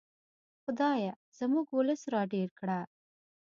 خدایه 0.63 1.11
زموږ 1.37 1.65
ولس 1.77 2.01
را 2.13 2.21
ډېر 2.33 2.49
کړه. 2.59 2.79